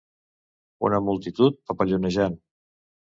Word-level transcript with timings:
Una 0.87 1.01
multitud 1.09 1.59
papallonejant 1.71 2.39